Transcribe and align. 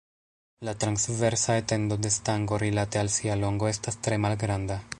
La 0.61 0.73
transversa 0.83 1.57
etendo 1.61 1.95
de 2.05 2.09
stango 2.15 2.57
rilate 2.63 2.97
al 3.03 3.11
sia 3.17 3.35
longo 3.45 3.69
estas 3.77 3.99
tre 4.09 4.17
malgranda. 4.25 4.79